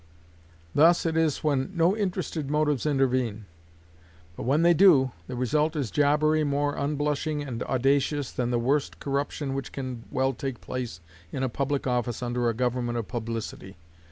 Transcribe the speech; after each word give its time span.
Thus 0.73 1.05
it 1.05 1.15
is 1.15 1.43
when 1.43 1.71
no 1.77 1.95
interested 1.95 2.49
motives 2.49 2.87
intervene; 2.87 3.45
but 4.35 4.47
when 4.47 4.63
they 4.63 4.73
do, 4.73 5.11
the 5.27 5.35
result 5.35 5.75
is 5.75 5.91
jobbery 5.91 6.43
more 6.43 6.73
unblushing 6.75 7.43
and 7.43 7.61
audacious 7.61 8.31
than 8.31 8.49
the 8.49 8.57
worst 8.57 8.99
corruption 8.99 9.53
which 9.53 9.71
can 9.71 10.05
well 10.09 10.33
take 10.33 10.59
place 10.59 11.01
in 11.31 11.43
a 11.43 11.49
public 11.49 11.85
office 11.85 12.23
under 12.23 12.49
a 12.49 12.53
government 12.55 12.97
of 12.97 13.07
publicity. 13.07 13.77